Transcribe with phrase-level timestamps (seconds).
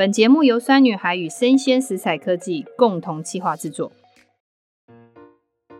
[0.00, 3.92] 本节目由酸女孩与生鲜食材科技共同企划制作。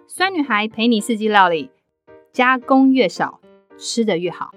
[0.06, 1.70] 酸女孩陪你四季料理，
[2.30, 3.40] 加工越少，
[3.78, 4.50] 吃得越好。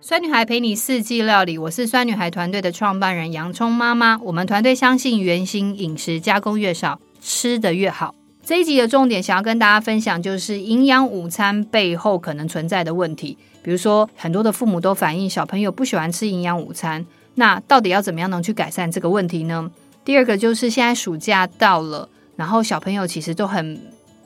[0.00, 4.18] 酸女孩陪你四季料理，我是酸女孩团队的创办人洋葱妈妈。
[4.22, 8.14] 我们团队相信原型饮食，加工越少，吃得越好。
[8.42, 13.36] 这一集的重点想要跟大家分享，就是营养午餐背后可能存在的问题。
[13.62, 17.04] 比如说，很多的父母都反映小朋友不喜欢吃营养午餐，
[17.36, 19.70] 那到底要怎么样能去改善这个问题呢？
[20.04, 23.80] 第二个就是现在暑假到了，然后小朋友其实都很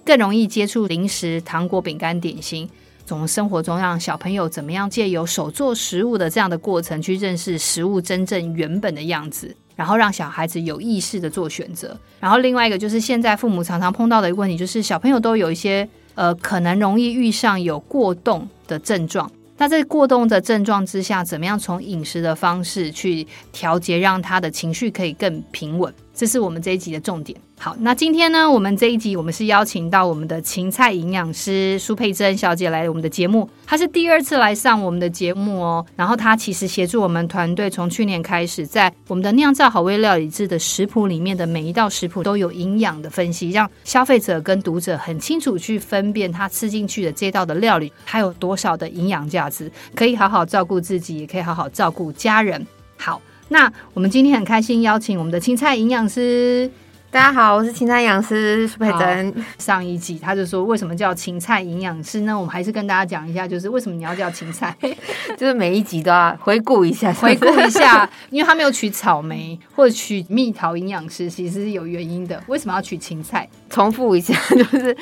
[0.04, 2.68] 更容易接触零食、糖果、饼干、点心。
[3.04, 11.94] 从生活中让小朋友怎么样借由手做食物的这样的过程，去认识食物真正原本的样子，然后让小孩子有意识的做选择。
[12.18, 15.88] 然后另外一个就是现在父母常常碰到的一个问题，就是小朋友都有一些。
[16.16, 19.30] 呃，可能容易遇上有过动的症状。
[19.60, 25.92] 那在过动的症状之下，怎么样从饮食的方式去调节，让他的情绪可以更平稳？
[26.14, 27.38] 这是我们这一集的重点。
[27.62, 33.46] 好，那今天呢，我们这一集我们是邀请到我们的芹菜营养师苏佩珍小姐来我们的节目。
[33.66, 35.84] 她是第二次来上我们的节目哦。
[35.94, 52.66] 然后她其实协助我们团队从去年开始，在我们的酿造好味料理志的食谱里面的每一道食谱都有营养的分析，让消费者跟读者很清楚去分辨他吃进去的这道的料理还有多少的营养价值，可以好好照顾自己，也可以好好照顾家人。
[52.96, 53.20] 好。
[53.52, 56.70] 那我们今天很开心邀请我们的青菜营养师，
[57.12, 59.34] 大家好，我是芹菜营养师苏佩珍。
[59.58, 62.38] 上一集他就说，为什么叫芹菜营养师呢？
[62.38, 64.72] 我们还是跟大家讲一下，就是为什么你要叫芹菜，
[65.36, 72.40] 就是每一集都要回顾一下， 回顾一下，因为他没有取草莓或者取蜜桃营养师，其实是有原因的。
[72.46, 73.48] 为什么要取芹菜？
[73.68, 74.96] 重复一下， 就是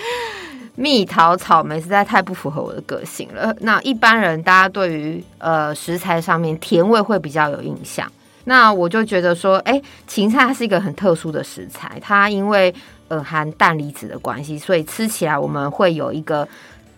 [0.77, 3.55] 蜜桃、草莓实在太不符合我的个性了。
[3.61, 8.11] 那一般人大家对于呃食材上面甜味会比较有印象。
[8.49, 12.75] 那我就觉得说，哎，芹菜它是一个很特殊的食材，它因为
[13.09, 16.49] 呃含氮离子的关系，所以吃起来我们会有一个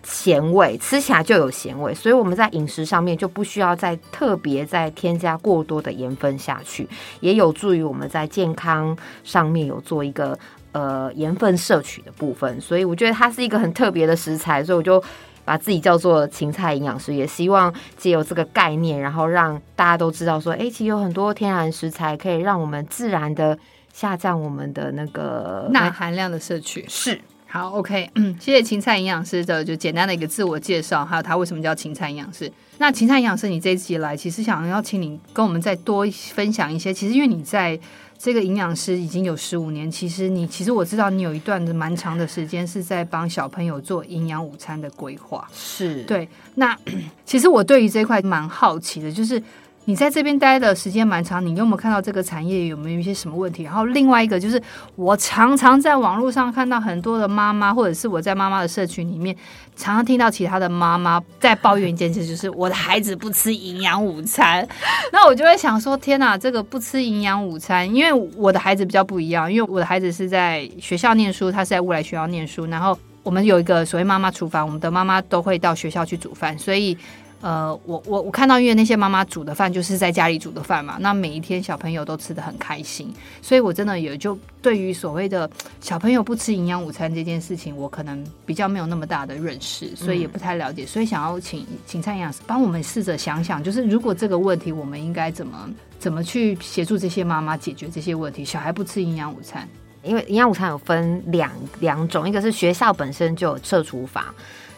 [0.04, 6.88] 咸味，吃起来就有咸味，所以我们在饮食上面就不需要再特别再添加过多的盐分下去，
[7.18, 10.38] 也有助于我们在健康上面有做一个
[10.72, 15.02] 呃盐分摄取的部分，所以我觉得它是一个很特别的食材，所以我就。
[15.42, 23.58] 把自己叫做芹菜营养师，也希望借由这个概念，然后让大家都知道说，哎，其实有很多天然食材可以让我们自然的
[23.92, 26.84] 下降我们的那个钠含量的摄取。
[26.86, 32.52] 是，好，OK，嗯，谢谢芹菜营养师的就简单的一个自我介绍，还有他为什么叫芹菜营养师。
[32.78, 37.80] 那芹菜营养师，你这一集来，其实想要请你跟我们再多分享一些，其实因为你在。
[38.22, 46.28] 这个营养师已经有十五年，其实你其实我知道你有一段的蛮长的时间是在帮小朋友做营养午餐的规划，是对。
[46.56, 46.76] 那
[47.24, 49.42] 其实我对于这一块蛮好奇的，就是。
[49.86, 53.64] 你在这边待的时间蛮长，你有没有看到这个产业有没有一些什么问题？
[53.64, 54.62] 然后另外一个就是，
[54.94, 59.34] 我常常在网络上看到很多的妈妈，或者是我在妈妈的社群里面，
[59.74, 64.68] 常常听到其他的妈妈在抱怨一件事，就是我的孩子不吃营养午餐。
[65.12, 76.96] 那我就会想说，天哪，这个不吃营养午餐，因为我的孩子比较不一样，因为我的孩子是在学校念书，他是在未来学校念书，然后我们有一个所谓妈妈厨房，我们的妈妈都会到学校去煮饭，所以。
[77.40, 98.44] 呃，我我我看到，因为那些妈妈煮的饭就是在家里煮的饭嘛，那每一天小朋友都吃的很开心，所以我真的也就对于所谓的小朋友不吃营养午餐这件事情，我可能比较没有那么大的认识，所以也不太了解，所以想要请请蔡营养师帮我们试着想想，就是如果这个问题，我们应该怎么怎么去协助这些妈妈解决这些问题？
[98.44, 99.66] 小孩不吃营养午餐，
[100.02, 104.22] 因为营养午餐有分两两种，一个是学校本身就有设厨房。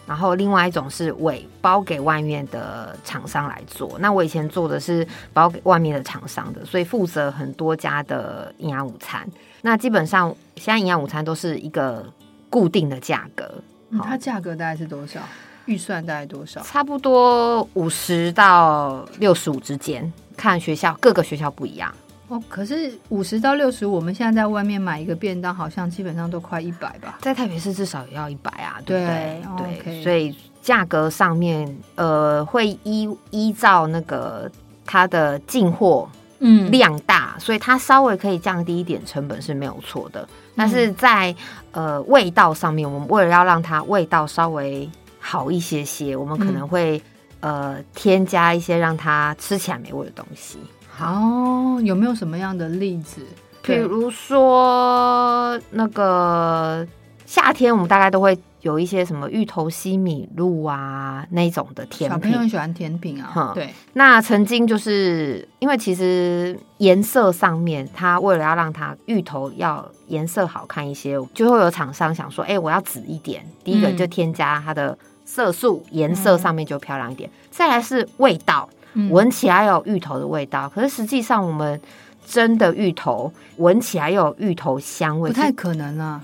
[0.06, 3.96] 然后另外一种是委包给外面的厂商来做。
[4.00, 9.26] 那我以前做的是包给外面的厂商的，所以负责很多家的营养午餐。
[9.62, 12.04] 那基本上现在营养午餐都是一个
[12.50, 13.48] 固定的价格。
[13.91, 15.20] 嗯，它价格大概是多少？
[15.66, 16.60] 预算大概多少？
[16.62, 21.94] 差不多五十到六十五之间，看学校，各个学校不一样。
[22.28, 27.19] 哦，可是五十到六十，我们现在在外面买一个便当，好像基本上都快一百吧。
[27.21, 29.42] 在台北市至少也要一百啊，对不对？
[29.59, 34.51] 对，对所以价格上面，呃，会依依照那个
[34.86, 36.09] 它的进货
[36.39, 40.27] 嗯量大，嗯，所以它稍微可以降低一点成本是没有错的。
[40.57, 41.34] 但是在
[41.72, 47.03] 呃味道上面，我们为了要让它味道稍微好一些些，我们可能会，
[47.41, 50.59] 嗯，呃添加一些让它吃起来美味的东西。
[51.03, 53.21] 哦，有没有什么样的例子？
[53.63, 56.87] 比如说那个
[57.27, 63.33] 夏天，我们大概都会有一些什么芋头西米露啊那种的甜品，小朋友很喜欢甜品啊。
[63.37, 73.45] 嗯、对，那曾经就是因为其实颜色上面，它为了要让它芋头要颜色好看一些，就会有厂商想说，哎、欸，我要紫一点。
[73.63, 77.31] 第一个就添加它的色素，颜、嗯、色上面就漂亮一点。
[77.31, 78.69] 嗯、再来是味道，
[79.10, 81.80] 闻起来有芋头的味道，可是实际上我们
[82.27, 86.21] 蒸的芋头闻起来又有芋头香味，不太可能啊。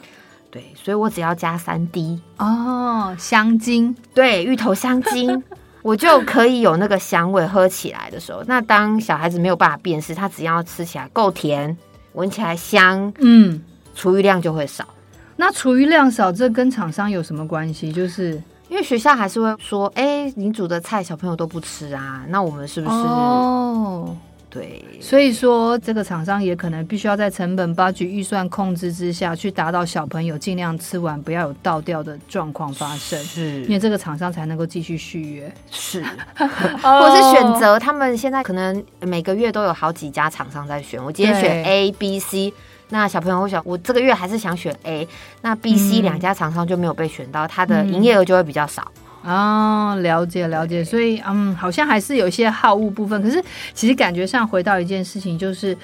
[0.50, 5.42] 对，所以我只要加三滴哦，香精，对，芋头香精，
[5.82, 7.46] 我就可以有那个香味。
[7.46, 11.76] 喝起来的时候，那当小孩子没有办法辨识，他只要吃起来够甜，
[12.14, 13.62] 闻起来香，嗯，
[13.94, 14.88] 厨余量就会少。
[15.36, 17.92] 那厨余量少，这跟厂商有什么关系？
[17.92, 22.96] 就是因为学校还是会说，哎，你煮的菜小朋友都不吃啊，那我们是不是？
[22.96, 24.16] 哦。
[24.50, 33.62] 对，所以说这个厂商也可能必须要在成本 budget 预算控制之下去达到小朋友尽量吃完不要有倒掉的状况发生，是。
[33.64, 36.02] 因为这个厂商才能够继续续约，是，
[36.34, 42.50] 或是选择他们现在可能每个月都有好几家厂商在选，我今天选 A、B、C，
[42.90, 45.06] 那小朋友会想我这个月还是想选 A，
[45.42, 48.90] 那 B、C 两家厂商就没有被选到，它的营业额就会比较少。
[49.24, 53.42] 哦，了解了解，所以嗯，好像还是有一些好物部分，可是
[53.74, 55.76] 其实感觉上回到一件事情就是。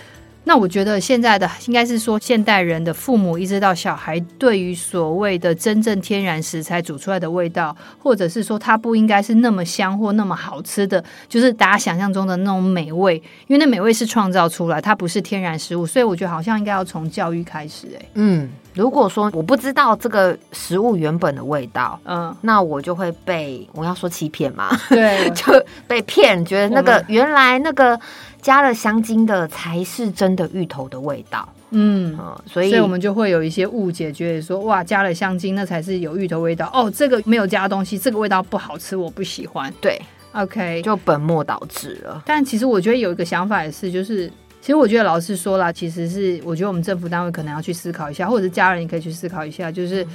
[0.46, 17.88] 那我觉得现在的应该是说，现代人的父母一直到小孩，对于所谓的真正天然食材煮出来的味道，或者是说它不应该是那么香或那么好吃的，就是大家想象中的那种美味，因为那美味是创造出来，它不是天然食物，所以我觉得好像应该要从教育开始。
[17.98, 27.98] 哎，嗯，如果说我不知道这个食物原本的味道，嗯，那我就会被我要说欺骗嘛，对， 就被骗，觉得那个原来那个。
[28.44, 39.72] 加了香精的才是真的芋头的味道，嗯，嗯，所以所以我们就会有一些误解，觉得说哇，加了香精那才是有芋头味道哦，这个没有加东西，这个味道不好吃，我不喜欢。
[39.80, 39.98] 对
[40.32, 42.22] ，OK，就本末倒置了。
[42.26, 44.28] 但其实我觉得有一个想法也是，就是
[44.60, 50.06] 其实我觉得老师说了，其实是我觉得我们政府单位可能要去思考一下，或者是家人也可以去思考一下，就是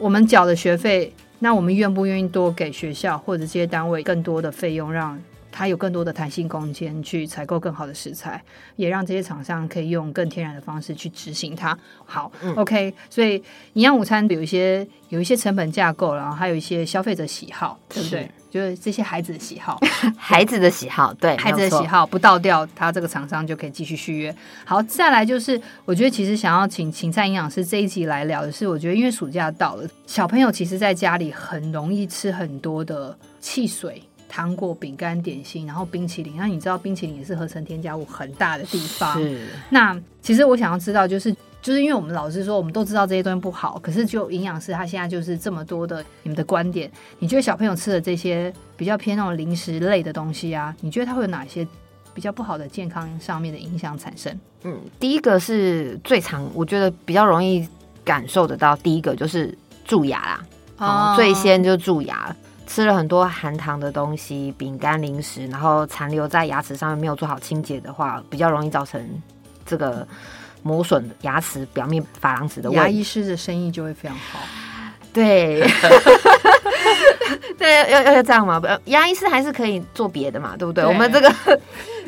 [0.00, 5.16] 我们缴的学费，那我们愿不愿意多给学校或者这些单位更多的费用让。
[5.56, 8.44] 它有更多的弹性空间去采购更好的食材，
[8.76, 11.76] 也让这些厂商可以用更天然的方式去执行它。
[12.04, 13.36] 好，嗯，OK，所以
[13.72, 18.30] 营养午餐有一些有一些成本架构，然后还有一些消费者喜好，对不对？
[18.50, 19.80] 就是这些孩子的喜好，
[20.18, 24.36] 孩子的喜好，对， 孩子的喜好不倒掉，他这个厂商就可以继续续约。
[24.66, 34.02] 好，再来就是，我觉得其实想要请芹菜营养师这一集来聊的是，我觉得因为暑假到了，小朋友其实在家里很容易吃很多的汽水。
[34.28, 36.34] 糖果、饼干、点心，然后冰淇淋。
[36.36, 39.20] 那你知道冰淇淋也是合成添加物很大的地方。
[39.20, 39.46] 是。
[39.70, 41.32] 那其实我想要知道，就是
[41.62, 51.66] 就是因为我们老师说，我们都知道这些东西不好，可是就营养师他现在就是这么多的你们的观点，你觉得小朋友吃的这些比较偏那种零食类的东西啊，你觉得它会有哪些
[52.14, 54.38] 比较不好的健康上面的影响产生？
[54.64, 57.66] 嗯，第一个是最常，我觉得比较容易
[58.04, 60.46] 感受得到，第一个就是蛀牙啦。
[60.78, 61.14] 哦。
[61.16, 62.34] 最先就蛀牙。
[62.66, 69.00] 吃了很多含糖的东西、饼干、零食，然后残留在牙齿上面没有做好清洁的话，比较容易造成
[69.64, 70.06] 这个
[70.62, 72.82] 磨损牙齿表面珐琅质的问题。
[72.82, 74.40] 牙医师的生意就会非常好。
[75.12, 75.66] 对，
[77.56, 78.60] 对，要要要这样嘛？
[78.84, 80.84] 牙医师还是可以做别的嘛，对不对？
[80.84, 81.32] 对我们 这个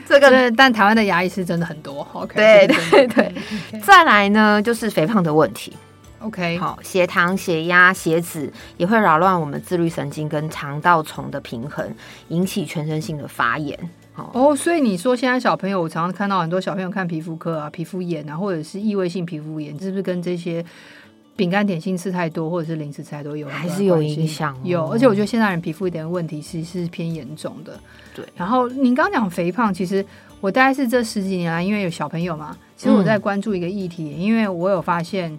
[0.06, 2.06] 这个，但台湾的牙医师真的很多。
[2.12, 3.34] OK，对对对。
[3.80, 5.72] 再来呢，就是肥胖的问题。
[6.20, 11.94] OK，好，血糖、血压、血脂也会扰乱我们自律神经跟肠道虫的平衡，
[12.28, 13.78] 引起全身性的发炎。
[14.16, 20.64] 哦，oh, 所以你说现在小朋友，我常常看到很多小朋友看皮肤科啊，皮肤炎啊，或者是异位性皮肤炎，是不是跟这些
[21.36, 24.58] 饼干点心吃太多，或者是零食吃太多有还是有影响？
[24.64, 27.78] 有，而且我觉得现在人皮肤一点问题其实是偏严重的。
[28.12, 30.04] 对，然后您刚讲肥胖，其实
[30.40, 35.38] 我大概是这十几年来，因为有小朋友嘛，其实我在关注一个议题，嗯、因为我有发现。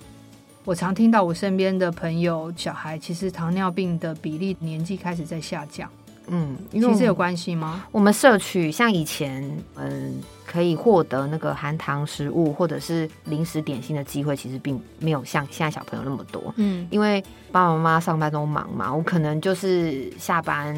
[0.66, 5.90] 我常听到我身边的朋友小孩，其实糖尿病的比例年纪开始在下降。
[6.28, 7.84] 嗯，其实有关系吗？
[7.92, 9.44] 我们摄取像以前，
[9.76, 16.54] 嗯，可以获得那个含糖食物或者是零食点心的机会，其实并没有像现在小朋友那么多。
[16.58, 17.20] 嗯，因为
[17.52, 20.78] 爸爸妈妈上班都忙嘛，我可能就是下班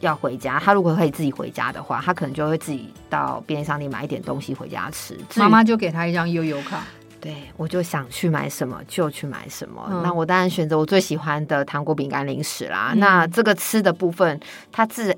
[0.00, 0.58] 要回家。
[0.58, 5.16] 他如果可以自己回家的话，他可能就会自己到便利商店买一点东西回家吃。
[5.36, 6.84] 妈妈就给他一张悠游卡。
[7.20, 9.86] 对，我就想去买什么就去买什么。
[9.90, 12.90] 嗯、那我当然选择我最喜欢的糖果、饼干、零食啦。
[12.94, 15.16] 嗯、那这个吃的部分，他自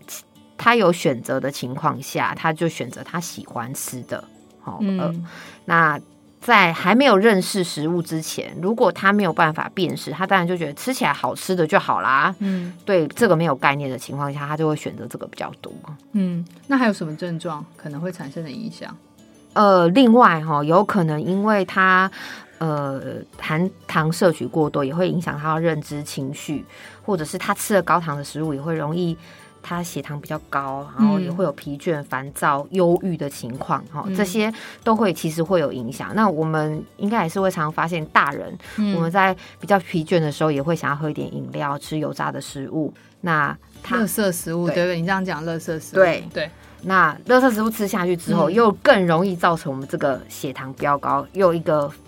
[0.57, 4.23] 他有选择的情况下，他就选择他喜欢吃的。
[4.61, 5.15] 好、哦，嗯、呃，
[5.67, 6.01] 那
[6.41, 12.35] 在还没有认识食物之前，如果他没有办法辨识，他当然就觉得吃起来好吃的就好啦。
[12.39, 15.71] 嗯，对这个没有概念的情况下，他就会选择这个比较多。
[16.13, 18.97] 嗯，那还有什么症状可能会产生的影响？
[19.53, 22.11] 呃，另外哈，有可能因为他
[22.59, 23.01] 呃
[23.39, 26.65] 含糖摄取过多，也会影响他的认知、情绪，
[27.05, 29.17] 或者是他吃了高糖的食物也会容易。
[29.63, 34.51] 他血糖比较高，然后也会有疲倦、烦躁、忧郁的情况，哈、嗯，这些
[34.83, 36.13] 都会其实会有影响。
[36.15, 42.91] 那我们应该也是会常常发现，大人、嗯、我们在比较疲倦的时候，也会想要喝一点饮料、吃油炸的食物。
[43.21, 44.99] 那他垃圾食物，对不对？
[44.99, 46.51] 你这样讲，垃圾食物，对对。
[46.83, 51.91] 那垃圾食物吃下去之后，嗯、又更容易造成我们这个血糖飙高，又一个。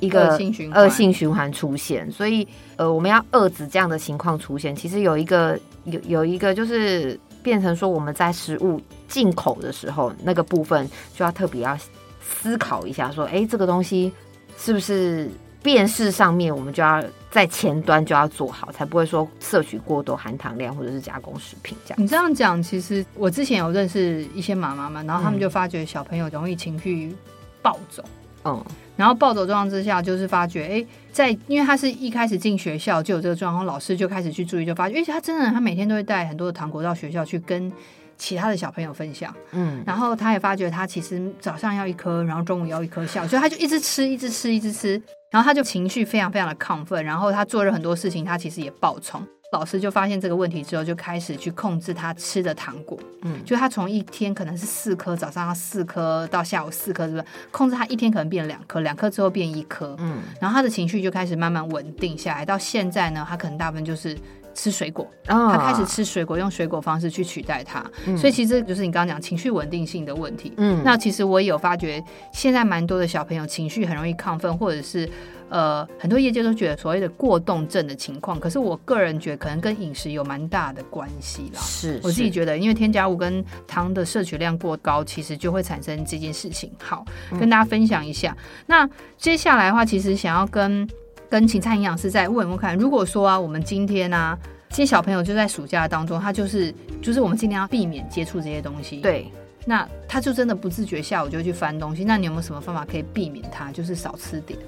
[0.00, 2.46] 一个恶性循环，恶性循环出现，所以
[2.76, 4.72] 呃，我们要遏制这样的情况出现。
[4.72, 11.76] 其实有一个有有一个就是变成说，我们在食物进口的时候，那个部分就要特别要
[12.20, 14.12] 思考一下，说，哎，这个东西
[14.56, 15.28] 是不是
[15.64, 22.02] 辨识上面，我们就要在前端就要做好，才不会说摄取过多含糖量或者是加工食品这样。
[22.02, 27.14] 你这样讲，其实我之前有认识一些妈妈们，然后他们就发觉小朋友容易情绪
[27.62, 28.04] 暴走。
[28.44, 28.64] 嗯。
[28.96, 37.72] 然后暴走状况之下，就是发觉，哎，在因为他是一开始进学校就有这个状况，老师就开始去注意，就发觉，哎，他真的，他每天都会带很多的糖果到学校去跟
[38.16, 49.26] 其他的小朋友分享，嗯，然后他也发觉，他其实早上要一颗，然后中午要一颗，下午，所以他就一直吃，一直吃，一直吃，然后他就情绪非常非常的亢奋，然后他做了很多事情，他其实也暴冲。
[49.50, 52.98] 老师就发现这个问题之后，就开始去控制他吃的糖果。
[53.22, 57.24] 嗯，就他从一天可能是四颗，早上四颗，到下午四颗，是不是？
[57.50, 59.96] 控制他一天可能变两颗，两颗之后变一颗。
[60.00, 62.44] 嗯，然后他的情绪就开始慢慢稳定下来。
[62.44, 64.14] 到现在呢，他可能大部分就是
[64.58, 65.06] 吃水果。
[65.28, 67.84] 哦，他开始吃水果，用水果方式去取代它。
[68.06, 70.52] 嗯，所以其实就是你刚刚讲情绪稳定性的问题。
[70.56, 75.08] 嗯，那其实我也有发觉，现在蛮多的小朋友情绪很容易亢奋，或者是。
[75.50, 81.60] 呃，很多业界都觉得所谓的过动症的情况，可是我个人觉得可能跟饮食有蛮大的关系啦。
[81.62, 86.70] 是，我自己觉得，因为添加物跟糖的摄取量过高，其实就会产生这件事情。
[86.78, 87.02] 好，
[87.40, 88.36] 跟大家分享一下。
[88.38, 90.86] 嗯、那接下来的话，其实想要跟
[91.28, 94.38] 跟芹菜营养师再问问看，如果说啊，我们今天呢、啊，
[94.70, 99.00] 这些小朋友就在暑假当中，他就是就是我们尽量要避免接触这些东西。
[99.00, 99.30] 对，
[99.66, 102.04] 那他就真的不自觉下午就去翻东西。
[102.04, 104.58] 那你有没有什么方法可以避免他，就是少吃点？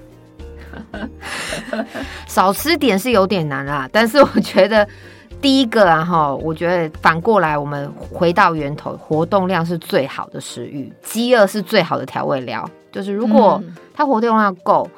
[2.27, 4.87] 少吃点是有点难啦，但是我觉得
[5.41, 12.69] 第一个啊哈，我觉得反过来我们回到源头，活动量是最好的食欲，饥饿是最好的调味料。
[12.91, 13.61] 就是如果
[13.93, 14.89] 他活动量够，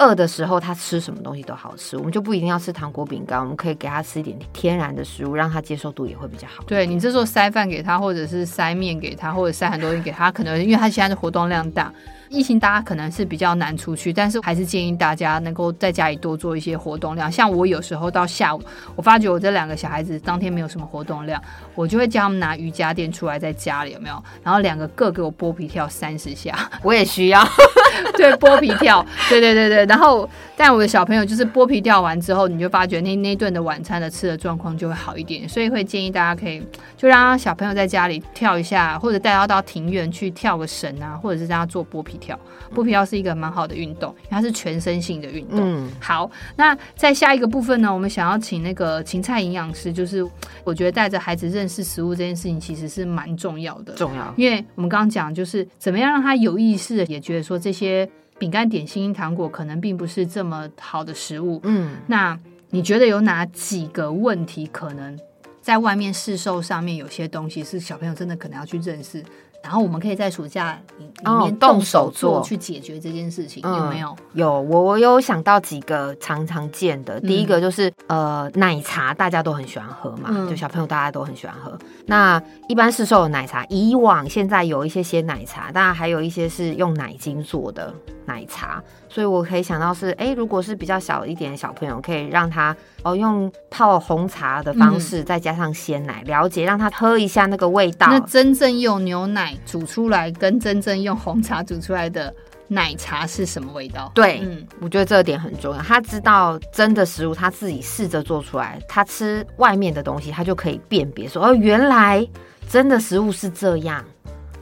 [0.00, 6.64] 饿的时候他吃什么东西都好吃，我们就不一定要吃糖果饼干，我们可以给他吃一点天然的食物，让他接受度也会比较好。
[6.66, 11.92] 对，你这时候塞饭给他，或者是塞面给他，或者塞很多东西给他，可能因为他现在的活动量大。
[12.30, 17.30] 疫情大家可能是比较难出去，但是还是建议大家能够在家里多做一些活动量。
[17.30, 18.62] 像我有时候到下午，
[18.94, 21.42] 我发觉我这两个小孩子当天没有什么活动量，
[21.74, 24.22] 我就会叫他们拿瑜伽垫出来在家里有没有？
[24.44, 27.44] 然后两个各给我剥皮跳三十下，我也需要。
[28.16, 29.84] 对，剥皮跳，对对对对。
[29.90, 36.62] 然后但我的小朋友就是剥皮掉完之后，你就发觉那那顿的晚餐的吃的状况就会好一点，所以会建议大家可以
[36.96, 42.38] 就让小朋友在家里跳一下，或者带他到庭院去跳个绳啊，或者是让他做剥皮跳。
[42.72, 45.58] 剥皮跳是一个蛮好的运动，它是全身性的运动。
[45.60, 50.24] 嗯，好，那在下一个部分呢，我们想要请那个芹菜营养师，就是
[50.62, 53.92] 我觉得带着孩子认识食物这件事情，其实是蛮重要的。
[53.94, 58.08] 重要，因为我们刚刚讲，就是怎么样让他有意识的也觉得说，这些
[58.40, 61.60] 饼干、点心、糖果可能并不是这么好的食物。
[61.64, 62.36] 嗯，那
[62.70, 65.16] 你觉得有哪几个问题可能
[65.60, 69.22] 在外面市售上面有些东西是小朋友真的可能要去认识？
[69.62, 71.06] 然后我们可以在暑假里
[71.42, 74.08] 面动手做去解决这件事情，哦、有没有？
[74.08, 77.20] 嗯、有，我我有想到几个常常见的。
[77.20, 81.78] 第一个就是、嗯、呃，奶茶大家都很喜欢喝嘛，嗯、就小朋友大家都很喜欢喝。
[82.06, 87.92] 那一般市售的奶茶，以往现在有一些些奶茶，当然还有一些是用奶精做的
[88.24, 88.82] 奶茶。
[89.12, 98.06] 所以我可以想到是，哎，如果是比较小一点的小朋友，可以让他哦用泡红茶的方式，再加上鲜奶，嗯、了解让他喝一下那个味道。
[98.08, 102.32] 那真正用牛奶煮出来，跟真正用红茶煮出来的
[102.68, 104.12] 奶茶是什么味道？
[104.14, 105.82] 对，嗯，我觉得这点很重要。
[105.82, 112.24] 他知道真的食物，他自己试着做出来，他吃外面的东西，他就可以辨别说，哦，原来
[112.68, 114.04] 真的食物是这样。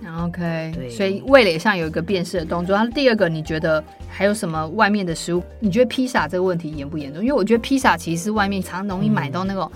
[0.07, 2.75] OK，对所以味蕾上有一个辨识的动作。
[2.75, 5.43] 然后第二个，你觉得还有什么外面的食物？
[5.61, 7.23] 你觉得披萨这个问题严不严重？
[7.23, 9.71] 因为我觉得披萨其实是外面常容易买到那种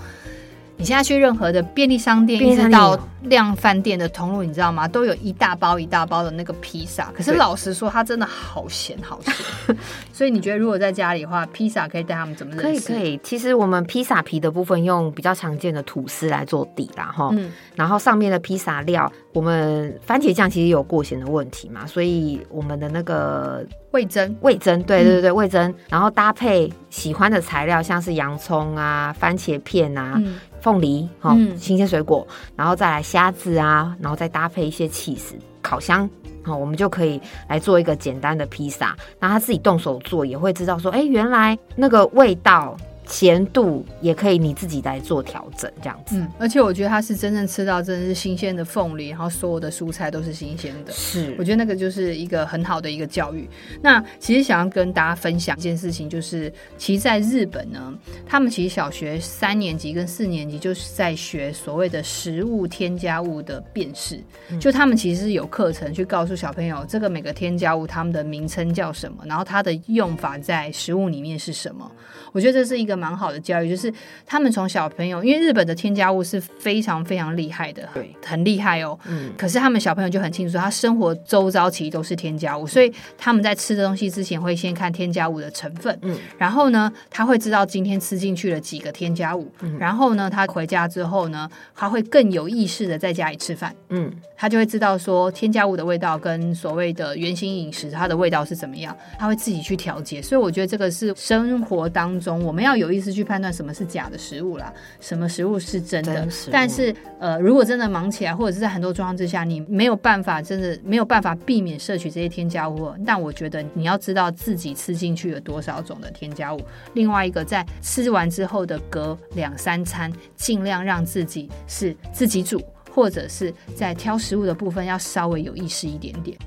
[0.75, 4.87] 你现在去任何的便利商店，一直到量饭店的通路，你知道吗？
[4.87, 7.11] 都有一大包一大包的那个披萨。
[7.13, 9.77] 可是老实说，它真的好咸好咸。
[10.11, 12.87] 所以你觉得，如果在家里的话，披萨可以带他们怎么认识？
[12.87, 13.19] 可以可以。
[13.23, 17.29] 其实我们披萨皮的部分用比较常见的吐司来做底啦，哈。
[17.33, 17.51] 嗯。
[17.75, 25.73] 然后上面的披萨料，我们番茄酱其实有过咸的问题嘛，所以我们的那个味增，味增，对对对，味增。
[25.87, 30.15] 然后搭配喜欢的材料，像是洋葱啊、番茄片啊。
[30.17, 36.09] 嗯凤梨，好，新鲜水果，嗯、然后再来虾子啊，然后再搭配一些起司烤箱，
[36.41, 38.95] 好，我们就可以来做一个简单的披萨。
[39.19, 42.77] 那他自己动手做，也会知道说，哎，原来那个味道。
[43.07, 46.15] 咸度也可以你自己来做调整，这样子。
[46.17, 50.91] 嗯，而且我觉得他是真正吃到真的是新鲜的凤梨，然后所有的蔬菜都是新鲜的。
[50.93, 53.47] 是，我觉得那个就是一个很好的一个教育。
[53.81, 57.93] 那其实想要跟大家分享一件事情，就是其实在日本呢，
[58.25, 71.91] 他们其实小学三年级跟四年级就是在学所谓的食物添加物的辨识，嗯、就他们其实是有课程去告诉小朋友这个每个添加物它们的名称叫什么，然后它的用法在食物里面是什么。
[72.31, 73.93] 我觉得这是一个蛮好的教育，就是
[74.25, 78.97] 他们从小朋友，因为日本的添加物是非常非常厉害的，对，很厉害哦。
[79.05, 102.23] 嗯，可是他们小朋友就很清楚，他生活周遭其实都是添加物，所以他们在吃的东西之前会先看添加物的成分，嗯，然后呢，他会知道今天吃进去了几个添加物，嗯，然后呢，他回家之后呢，他会更有意识的在家里吃饭，嗯，他就会知道说添加物的味道跟所谓的原型饮食它的味道是怎么样，他会自己去调节，所以我觉得这个是生活当中。
[102.23, 106.25] 中我们要有意识去判断什么是假的食物啦，什么食物是真的。
[106.25, 112.93] 真但是呃，如果真的忙起来，或者是在很多状况之下，你没有办法，真的没有办法避免摄取这些添加物。
[113.05, 116.59] 但我觉得你要知道自己吃进去有多少种的添加物。
[116.93, 122.61] 另外一个，在吃完之后的隔两三餐，尽量让自己是自己煮，
[122.91, 126.37] 或者是在挑食物的部分要稍微有意识一点点。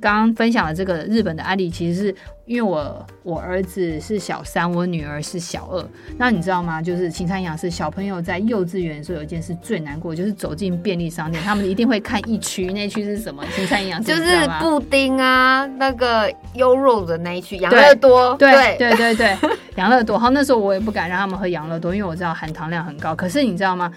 [0.00, 5.82] 刚刚分享的这个日本的案例，其实是因为我我儿子是小三，我女儿是小二。
[6.18, 6.82] 那你知道吗？
[6.82, 13.42] 就是青山营养师小朋友在幼稚园的时候，有一件事最难过，就是走进便利商店，他们一定会看一区，那区是什么？
[13.54, 18.36] 青山营养师就是布丁啊，那个优肉的那一区，养乐多。
[18.36, 19.36] 对对对对，
[19.76, 20.18] 养乐多。
[20.18, 23.14] 好，那时候我也不敢让他们喝养乐多，因为我知道含糖量很高。
[23.14, 23.90] 可是你知道吗？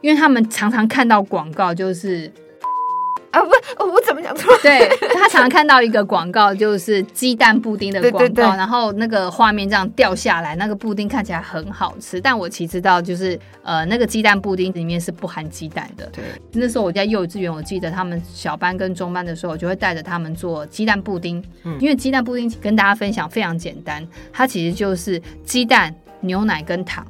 [0.00, 2.30] 因为他们常常看到广告，就是。
[3.30, 3.50] 啊不，
[3.84, 4.52] 我怎么讲错？
[4.62, 12.20] 对，他常常看到一个广告，就是鸡蛋布丁的广告，对对对，然后那个画面这样掉下来，那个布丁看起来很好吃。
[12.20, 16.06] 但我其实知道，就是呃，那个鸡蛋布丁里面是不含鸡蛋的。
[16.12, 21.42] 对，那时候我在幼稚园，我记得他们小班跟中班的时候，我就会带着他们做鸡蛋布丁。
[21.62, 27.06] 嗯，因为鸡蛋布丁跟大家分享非常简单，它其实就是鸡蛋、牛奶跟糖。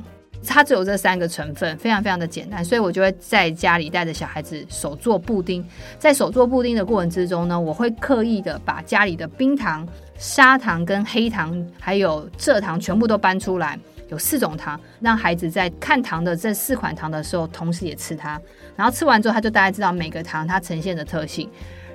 [0.47, 5.65] 它只有这三个成分，非常非常的简单，所以我就会在家里带着小孩子手做布丁。
[5.99, 18.41] 在手做布丁的过程之中呢，我会刻意的把家里的冰糖、砂糖跟黑糖，还有蔗糖全部都搬出来，有四种糖，让孩子在看糖的这四款糖的时候，同时也吃它。
[18.77, 21.49] 然后吃完之后，他就大概知道每个糖它呈现的特性。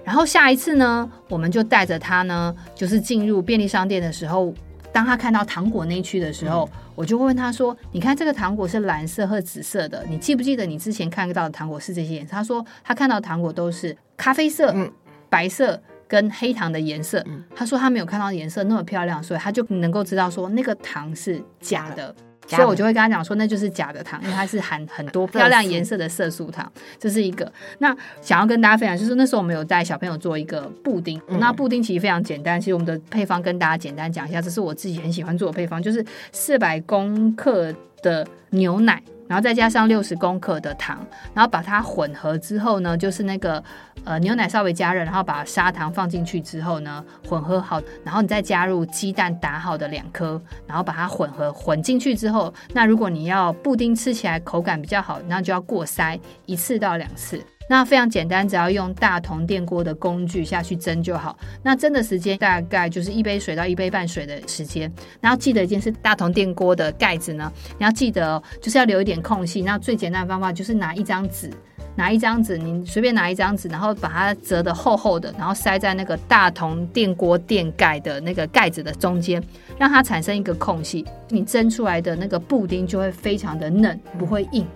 [0.03, 4.53] 然后下一次呢，我们就带着他呢，就是进入便利商店的时候。
[4.95, 14.89] 当他看到糖果那一区的时候，嗯、我就会问他说：“你看这个糖果是蓝色和紫色的，你记不记得你之前看到的糖果是这些颜色？”他说：“他看到糖果都是咖啡色、嗯、
[15.29, 15.77] 白色
[16.07, 17.21] 跟黑糖的颜色。
[17.27, 22.15] 嗯”他说他没有看到颜色那么漂亮，所以他就能够知道说那个糖是假的。
[22.47, 27.51] 所以我就会跟他讲说，那就是假的糖，因为它是含很多 漂亮颜色的色素糖，这是一个。
[27.79, 32.59] 那想要跟大家分享，就是那时候我们有带小朋友做一个布丁，嗯、那布丁其实非常简单。
[32.59, 39.01] 其实我们的配方跟大家简单讲一下，这是我自己很喜欢做的配方，就是四百公克的牛奶。
[39.27, 43.63] 然后再加上六十公克的糖，然后把它混合之后呢，就是那个
[44.03, 57.43] 呃牛奶稍微加热，然后把砂糖放进去之后呢，混合好，然后你再加入鸡蛋打好的两颗，然后把它混合混进去之后，那如果你要布丁吃起来口感比较好，那就要过筛一次到两次。
[57.67, 61.35] 那非常简单，只要用大同电锅的工具下去蒸就好。
[61.63, 64.91] 那蒸的时间大概就是一杯水到一杯半水的时间。
[65.19, 69.61] 然后记得一件事，大同电锅的盖子呢，你要记得就是要留一点空隙。
[69.63, 71.49] 那最简单的方法就是拿一张纸，
[71.95, 79.43] 拿一张纸，你随便拿一张纸，然后把它折得厚厚的，然后塞在那个大同电锅垫盖的那个盖子的中间，
[79.79, 81.03] 让它产生一个空隙。
[81.29, 84.67] 你蒸出来的那个布丁就会非常的嫩，不会硬，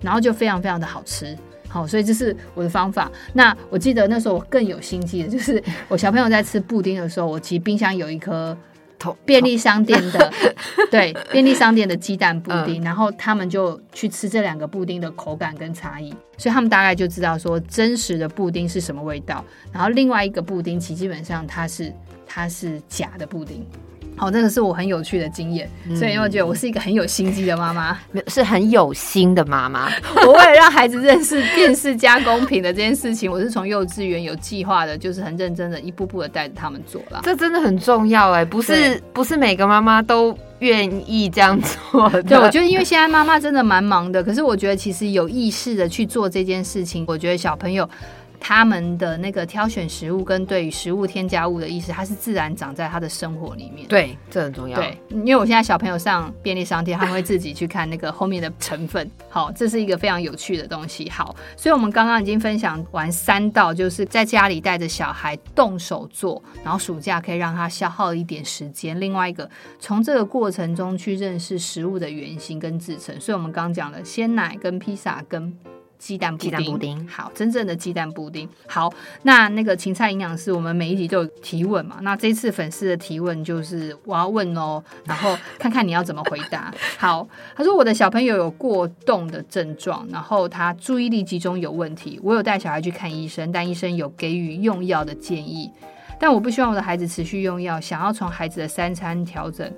[0.00, 1.36] 然后就非常非常的好吃。
[1.74, 3.10] 好，所以这是我的方法。
[3.32, 8.56] 那我记得那时候我更有心机的，就是我小朋友在吃布丁的时候，我其实冰箱有一颗
[9.24, 10.32] 便利商店的，
[10.88, 21.92] 对，便利商店的鸡蛋布丁，嗯、然后他们就去吃这两个布丁的口感跟差异，所以他们大概就知道说真实的布丁是什么味道，然后另外一个布丁其基本上它是
[22.24, 23.66] 它是假的布丁。
[24.16, 27.98] 好，这个是我很有趣的经验，嗯、所以因为我觉得我是一个很有心机的妈妈，
[28.28, 29.90] 是很有心的妈妈。
[30.24, 37.20] 我为了让孩子认识电视加工品的这件事情，我是从幼稚园有计划的，就是很认真的一步步的带着他们做了。
[37.24, 42.22] 这真的很重要哎，不是不是每个妈妈都愿意这样做的。
[42.22, 47.88] 对，我觉得因为现在妈妈真的蛮忙的，可是我觉得其实有意识的去做这件事情，我觉得小朋友。
[48.46, 53.88] 他们的那个挑选食物跟对于食物添加物的意识，它是自然长在他的生活里面。
[53.88, 54.76] 对，这很重要。
[54.76, 59.10] 对，因为我现在小朋友上便利商店，他们会自己去看那个后面的成分。
[59.30, 61.08] 好，这是一个非常有趣的东西。
[61.08, 69.00] 好，所以我们刚刚已经分享完三道，就是在家里带着小孩动手做，然后暑假可以让他消耗一点时间。
[69.00, 69.48] 另外一个，
[69.80, 73.18] 从这个过程中去认识食物的原型跟制成。
[73.18, 75.56] 所以我们刚刚讲了鲜奶跟披萨跟。
[76.04, 78.92] 鸡蛋布丁，鸡蛋布丁好，真正的鸡蛋布丁好。
[79.22, 81.96] 那那个芹菜营养师，我们每一集都有提问嘛？
[82.02, 86.70] 那这次粉丝的提问就是我要问哦，然后看看你要怎么回答。
[87.00, 92.20] 好，他说我的小朋友有过动的症状，然后他注意力集中有问题。
[92.22, 95.70] 我有带小孩去看医生，但医生有给予用药的建议，
[96.20, 99.72] 但我不希望我的孩子持续用药，想要从孩子的三餐调整。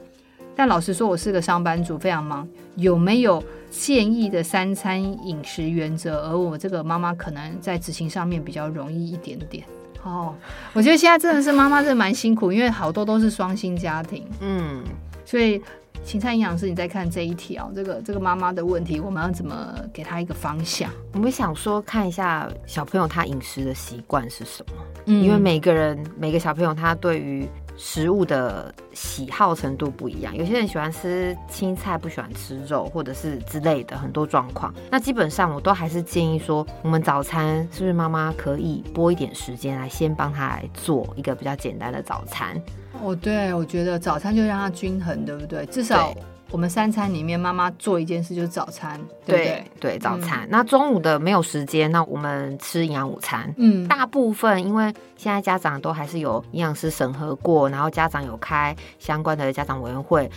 [0.56, 2.48] 但老实说，我是个上班族，非常忙。
[2.76, 6.22] 有没有建议的三餐饮食原则？
[6.28, 9.64] 而我这个妈妈可能在执行上面比较容易一点点。
[10.02, 10.34] 哦，
[10.72, 14.26] 我觉得现在真的是妈妈真的蛮辛苦，因为好多都是双薪家庭。
[14.40, 14.82] 嗯，
[15.24, 15.60] 所以
[16.04, 20.90] 芹菜营养师，你再看这一条这个这个妈妈的问题，我们要怎么给她一个方向？
[21.12, 24.82] 我们想说看一下小朋友他饮食的习惯是什么？
[25.06, 34.72] 嗯，因为每个人每个小朋友他对于食物的喜好程度不一样，有些人喜欢吃青菜，不喜欢吃肉，或者是之类的很多状况。
[34.90, 42.60] 那基本上我都还是建议说，我们早餐是不是妈妈可以拨一点时间来先帮他来做一个比较简单的早餐？
[43.02, 45.66] 哦，对，我觉得早餐就让它均衡，对不对？
[45.66, 46.14] 至少。
[46.50, 50.44] 我们三餐里面，妈妈做一件事就是早餐，对对，对，早餐。
[50.44, 53.52] 嗯、那中午的没有时间，那我们吃营养午餐。
[53.56, 54.84] 嗯，大部分因为
[55.16, 60.30] 现在家长都还是有营养师审核过，然后家长有开相关的家长委员会，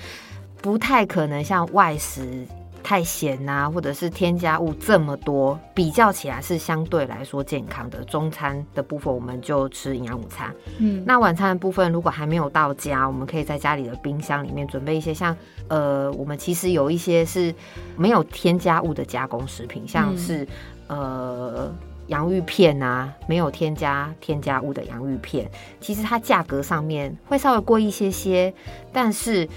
[0.61, 2.45] 不太可能像外食。
[2.89, 8.03] 太咸呐、啊，或者是添加物这么多，比较起来是相对来说健康的。
[8.05, 10.51] 中餐的部分，我们就吃营养午餐。
[10.79, 17.53] 嗯，那晚餐的部分，如果还没有到家，我们可以在家里的冰箱里面准备一些像呃，我们其实有一些是
[17.95, 20.43] 没有添加物的加工食品，像是、
[20.87, 21.71] 嗯、呃
[22.07, 25.47] 洋芋片啊，没有添加添加物的洋芋片，
[25.79, 28.51] 其实它价格上面会稍微贵一些些，
[28.91, 29.47] 但是。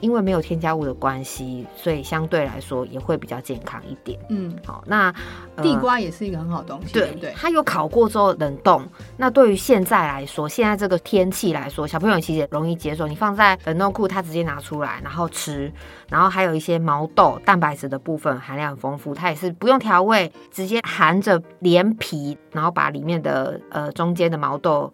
[0.00, 4.18] 因为没有添加物的关系，所以相对来说也会比较健康一点。
[4.28, 5.14] 嗯，好，那、
[5.56, 7.32] 呃、地瓜也是一个很好的东西，对不对？
[7.36, 8.82] 它有烤过之后冷冻。
[9.16, 13.06] 那对于现在来说，现在这个天气来说，小朋友其实也容易接受。
[13.06, 15.72] 你放在冷冻库，它直接拿出来然后吃。
[16.08, 24.92] 然后还有一些毛豆，蛋白质的部分含量很丰富，它也是不用调味，直接含着连皮，然后把里面的呃中间的毛豆。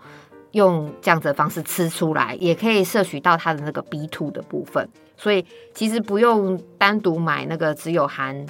[0.52, 8.46] 用这样子的方式吃出来，也可以摄取到它的那个 B2 的部分，所以其实不用单独买那个只有含。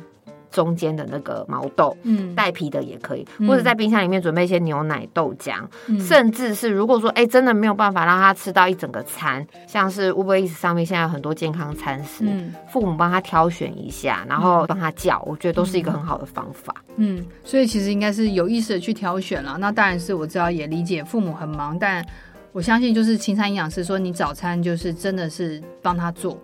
[0.53, 5.55] 中间的那个毛豆，嗯，带皮的也可以，嗯、或者在冰箱里面准备一些牛奶、豆浆，
[5.87, 16.75] 嗯、甚至是如果说哎、欸、真的没有办法让他吃到一整个餐，像是 Uber Eats 上面现在有很多健康餐食，嗯、父母帮他挑选一下，然后帮他叫，我觉得都是一个很好的方法。
[16.97, 19.57] 嗯，所以其实应该是有意识的去挑选了。
[19.59, 22.05] 那当然是我知道也理解父母很忙，但
[22.53, 26.39] 我相信就是青山营养师说，你早餐就是真的是帮他做。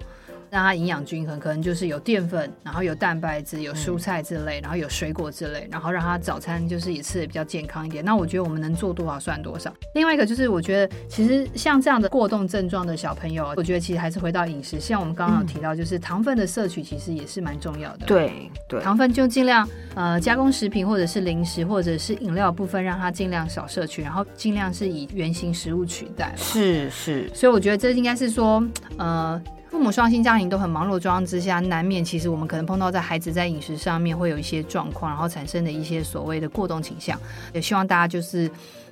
[0.50, 8.04] 让它营养均衡，可能就是有淀粉，然后有蛋白质，有蔬菜之类，嗯、然后有水果之类，然后让他早餐就是也吃的比较健康一点。
[8.04, 9.72] 那我觉得我们能做多少算多少。
[9.94, 18.06] 另外一个就是，我觉得其实像这样的过动症状的小朋友，我觉得其实还是回到饮食，像我们刚刚有提到，就是糖分的摄取其实也是蛮重要的。
[18.06, 26.32] 对对，糖分就尽量呃加工食品或者是零食或者是饮料部分，让它尽量少摄取，然后尽量是以原型食物取代。
[26.37, 28.62] 是是，所以我觉得这应该是说
[28.96, 29.40] 呃。
[29.70, 37.20] 父母双薪家庭都很忙碌状况之下，难免其实我们可能碰到在孩子在饮食上面会有一些状况，然后产生的一些所谓的过动倾向。
[37.52, 38.50] 也希望大家就是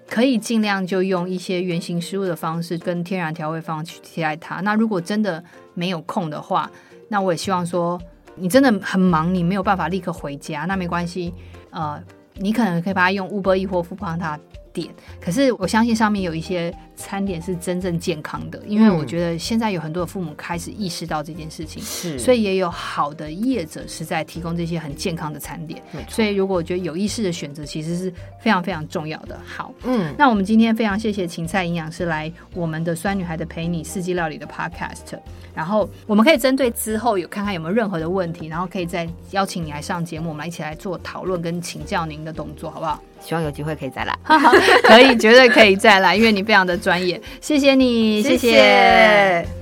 [0.09, 4.61] 可以尽量就用一些原型食物的方式跟天然调味方去替代它。
[4.61, 5.43] 那如果真的
[5.75, 6.71] 没有空的话，
[7.09, 7.99] 那我也希望说
[8.35, 11.33] 你真的很忙，你没有办法立刻回家，那没关系，
[11.71, 11.99] 呃，
[12.35, 14.41] 你可能可以把它用 Uber Eats 或 Foodpanda 它
[14.77, 29.41] 点，可是我相信上面有一些餐点是真正健康的，因为我觉得现在有很多的父母开始意识到这件事情，是，所以也有好的业者是在提供这些很健康的餐点，所以如果我觉得有意识的选择，其实是非常非常重要的。
[29.47, 35.19] 好，嗯，那我们今天非常谢谢芹菜营养师来我们的酸女孩的陪你四季料理的 Podcast，
[35.55, 43.03] 然后我们可以针对之后有看看有没有任何的问题，然后可以再邀请你来上节目，我们一起来做讨论跟请教您的动作，好不好？
[43.21, 44.15] 希望有机会可以再来，
[44.85, 48.37] 可以，绝对可以再来，因为你非常的专业，谢谢你，谢谢。
[48.37, 49.56] 谢谢。